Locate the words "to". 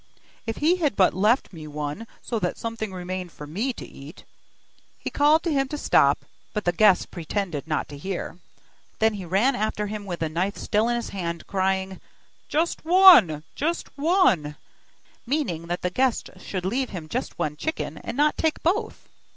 3.73-3.85, 5.43-5.51, 5.67-5.77, 7.89-7.97